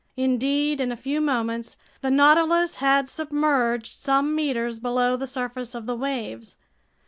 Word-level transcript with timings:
Indeed, 0.17 0.81
in 0.81 0.91
a 0.91 0.95
few 0.97 1.21
moments 1.21 1.77
the 2.01 2.09
Nautilus 2.09 2.77
had 2.77 3.07
submerged 3.07 4.01
some 4.01 4.33
meters 4.33 4.79
below 4.79 5.15
the 5.15 5.27
surface 5.27 5.75
of 5.75 5.85
the 5.85 5.95
waves. 5.95 6.57